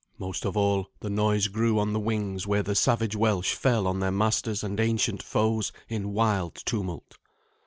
Most 0.17 0.45
of 0.45 0.57
all, 0.57 0.89
the 1.01 1.11
noise 1.11 1.47
grew 1.47 1.77
on 1.77 1.93
the 1.93 1.99
wings 1.99 2.47
where 2.47 2.63
the 2.63 2.73
savage 2.73 3.15
Welsh 3.15 3.53
fell 3.53 3.85
on 3.85 3.99
their 3.99 4.09
masters 4.09 4.63
and 4.63 4.79
ancient 4.79 5.21
foes 5.21 5.71
in 5.87 6.11
wild 6.11 6.55
tumult. 6.65 7.19